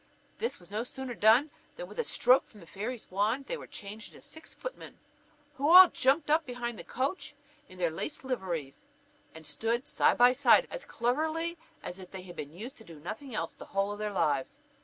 [0.39, 3.67] This was no sooner done, than with a stroke from the fairy's wand they were
[3.67, 4.97] changed into six footmen,
[5.57, 7.35] who all jumped up behind the coach
[7.69, 8.83] in their laced liveries,
[9.35, 13.35] and stood side by side as cleverly as if they had been used to nothing
[13.35, 14.57] else the whole of their lives.